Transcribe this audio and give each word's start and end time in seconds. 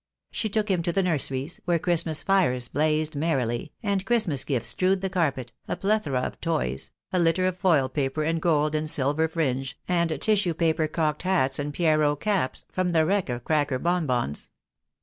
She 0.31 0.49
took 0.49 0.67
him 0.67 0.81
to 0.81 0.91
the 0.91 1.03
nurseries, 1.03 1.61
where 1.65 1.77
Christmas 1.77 2.23
fires 2.23 2.69
blazed 2.69 3.15
merrily, 3.15 3.71
and 3.83 4.03
Christmas 4.03 4.43
gifts 4.43 4.69
strewed 4.69 5.01
the 5.01 5.11
carpet, 5.11 5.53
a 5.67 5.75
plethora 5.75 6.21
of 6.21 6.41
toys, 6.41 6.89
a 7.13 7.19
litter 7.19 7.45
of 7.45 7.59
foil 7.59 7.87
paper 7.87 8.23
and 8.23 8.41
gold 8.41 8.73
and 8.73 8.89
silver 8.89 9.27
fringe, 9.27 9.77
and 9.87 10.19
tissue 10.19 10.55
paper 10.55 10.87
cocked 10.87 11.21
hats 11.21 11.59
and 11.59 11.71
Pierrot 11.71 12.19
caps, 12.19 12.65
from 12.71 12.93
the 12.93 13.05
wreck 13.05 13.29
of 13.29 13.43
cracker 13.43 13.77
bonbons. 13.77 14.49